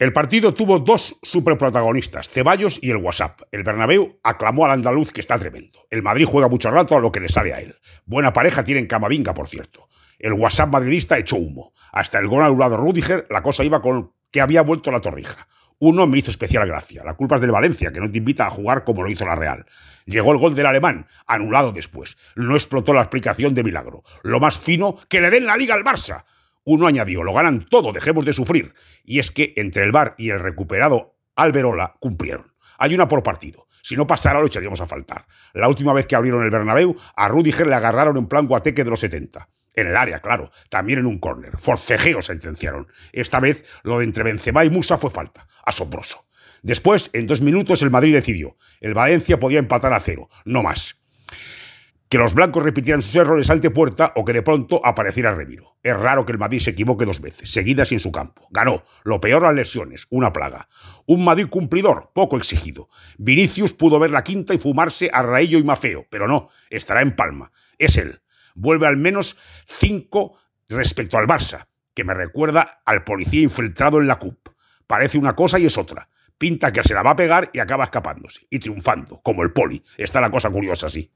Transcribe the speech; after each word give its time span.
El 0.00 0.14
partido 0.14 0.54
tuvo 0.54 0.78
dos 0.78 1.18
superprotagonistas, 1.22 2.30
Ceballos 2.30 2.78
y 2.80 2.90
el 2.90 2.96
WhatsApp. 2.96 3.42
El 3.52 3.64
Bernabéu 3.64 4.18
aclamó 4.22 4.64
al 4.64 4.70
andaluz 4.70 5.12
que 5.12 5.20
está 5.20 5.38
tremendo. 5.38 5.86
El 5.90 6.02
Madrid 6.02 6.24
juega 6.24 6.48
mucho 6.48 6.70
rato 6.70 6.96
a 6.96 7.00
lo 7.00 7.12
que 7.12 7.20
le 7.20 7.28
sale 7.28 7.52
a 7.52 7.60
él. 7.60 7.76
Buena 8.06 8.32
pareja 8.32 8.64
tiene 8.64 8.80
en 8.80 8.86
Camavinga, 8.86 9.34
por 9.34 9.48
cierto. 9.48 9.90
El 10.18 10.32
WhatsApp 10.32 10.70
madridista 10.70 11.18
echó 11.18 11.36
humo. 11.36 11.74
Hasta 11.92 12.18
el 12.18 12.28
gol 12.28 12.42
anulado 12.42 12.78
Rudiger, 12.78 13.26
la 13.28 13.42
cosa 13.42 13.62
iba 13.62 13.82
con 13.82 14.12
que 14.30 14.40
había 14.40 14.62
vuelto 14.62 14.90
la 14.90 15.02
torrija. 15.02 15.46
Uno 15.80 16.06
me 16.06 16.16
hizo 16.16 16.30
especial 16.30 16.66
gracia. 16.66 17.04
La 17.04 17.12
culpa 17.12 17.34
es 17.34 17.42
del 17.42 17.50
Valencia, 17.50 17.92
que 17.92 18.00
no 18.00 18.10
te 18.10 18.16
invita 18.16 18.46
a 18.46 18.50
jugar 18.50 18.84
como 18.84 19.02
lo 19.02 19.10
hizo 19.10 19.26
la 19.26 19.36
Real. 19.36 19.66
Llegó 20.06 20.32
el 20.32 20.38
gol 20.38 20.54
del 20.54 20.64
alemán, 20.64 21.08
anulado 21.26 21.72
después. 21.72 22.16
No 22.36 22.54
explotó 22.54 22.94
la 22.94 23.02
explicación 23.02 23.52
de 23.52 23.64
milagro. 23.64 24.02
Lo 24.22 24.40
más 24.40 24.58
fino, 24.58 24.96
que 25.10 25.20
le 25.20 25.28
den 25.28 25.44
la 25.44 25.58
liga 25.58 25.74
al 25.74 25.84
Barça. 25.84 26.24
Uno 26.72 26.86
añadió, 26.86 27.24
lo 27.24 27.32
ganan 27.32 27.66
todo, 27.68 27.90
dejemos 27.90 28.24
de 28.24 28.32
sufrir. 28.32 28.74
Y 29.02 29.18
es 29.18 29.32
que 29.32 29.54
entre 29.56 29.82
el 29.82 29.90
Bar 29.90 30.14
y 30.16 30.30
el 30.30 30.38
recuperado 30.38 31.16
Alberola 31.34 31.96
cumplieron. 31.98 32.54
Hay 32.78 32.94
una 32.94 33.08
por 33.08 33.24
partido. 33.24 33.66
Si 33.82 33.96
no 33.96 34.06
pasara 34.06 34.38
lo 34.38 34.46
echaríamos 34.46 34.80
a 34.80 34.86
faltar. 34.86 35.26
La 35.52 35.66
última 35.66 35.92
vez 35.92 36.06
que 36.06 36.14
abrieron 36.14 36.44
el 36.44 36.50
Bernabéu, 36.52 36.96
a 37.16 37.26
Rudiger 37.26 37.66
le 37.66 37.74
agarraron 37.74 38.16
en 38.18 38.28
plan 38.28 38.46
guateque 38.46 38.84
de 38.84 38.90
los 38.90 39.00
70. 39.00 39.48
En 39.74 39.88
el 39.88 39.96
área, 39.96 40.20
claro, 40.20 40.52
también 40.68 41.00
en 41.00 41.06
un 41.06 41.18
córner. 41.18 41.58
Forcejeo 41.58 42.22
sentenciaron. 42.22 42.86
Esta 43.12 43.40
vez 43.40 43.64
lo 43.82 43.98
de 43.98 44.04
entre 44.04 44.22
Benzema 44.22 44.64
y 44.64 44.70
Musa 44.70 44.96
fue 44.96 45.10
falta. 45.10 45.48
Asombroso. 45.64 46.24
Después, 46.62 47.10
en 47.14 47.26
dos 47.26 47.40
minutos, 47.40 47.82
el 47.82 47.90
Madrid 47.90 48.14
decidió. 48.14 48.56
El 48.80 48.94
Valencia 48.94 49.40
podía 49.40 49.58
empatar 49.58 49.92
a 49.92 49.98
cero, 49.98 50.30
no 50.44 50.62
más 50.62 51.00
que 52.10 52.18
los 52.18 52.34
blancos 52.34 52.64
repitieran 52.64 53.02
sus 53.02 53.14
errores 53.14 53.48
ante 53.50 53.70
puerta 53.70 54.12
o 54.16 54.24
que 54.24 54.32
de 54.32 54.42
pronto 54.42 54.84
apareciera 54.84 55.32
Remiro. 55.32 55.76
Es 55.80 55.96
raro 55.96 56.26
que 56.26 56.32
el 56.32 56.38
Madrid 56.38 56.58
se 56.58 56.70
equivoque 56.70 57.04
dos 57.04 57.20
veces, 57.20 57.52
seguidas 57.52 57.92
en 57.92 58.00
su 58.00 58.10
campo. 58.10 58.48
Ganó. 58.50 58.82
Lo 59.04 59.20
peor 59.20 59.42
las 59.42 59.54
lesiones, 59.54 60.08
una 60.10 60.32
plaga. 60.32 60.68
Un 61.06 61.24
Madrid 61.24 61.46
cumplidor, 61.46 62.10
poco 62.12 62.36
exigido. 62.36 62.88
Vinicius 63.16 63.72
pudo 63.72 64.00
ver 64.00 64.10
la 64.10 64.24
quinta 64.24 64.52
y 64.52 64.58
fumarse 64.58 65.08
a 65.12 65.22
Raello 65.22 65.56
y 65.58 65.62
Mafeo, 65.62 66.04
pero 66.10 66.26
no, 66.26 66.48
estará 66.68 67.00
en 67.00 67.14
Palma. 67.14 67.52
Es 67.78 67.96
él. 67.96 68.20
Vuelve 68.56 68.88
al 68.88 68.96
menos 68.96 69.36
cinco 69.66 70.36
respecto 70.68 71.16
al 71.16 71.28
Barça, 71.28 71.68
que 71.94 72.02
me 72.02 72.14
recuerda 72.14 72.82
al 72.86 73.04
policía 73.04 73.42
infiltrado 73.42 74.00
en 74.00 74.08
la 74.08 74.18
CUP. 74.18 74.48
Parece 74.88 75.16
una 75.16 75.36
cosa 75.36 75.60
y 75.60 75.66
es 75.66 75.78
otra. 75.78 76.08
Pinta 76.38 76.72
que 76.72 76.82
se 76.82 76.92
la 76.92 77.04
va 77.04 77.10
a 77.12 77.16
pegar 77.16 77.50
y 77.52 77.60
acaba 77.60 77.84
escapándose. 77.84 78.48
Y 78.50 78.58
triunfando, 78.58 79.20
como 79.22 79.44
el 79.44 79.52
poli. 79.52 79.84
Está 79.96 80.20
la 80.20 80.32
cosa 80.32 80.50
curiosa 80.50 80.88
así. 80.88 81.12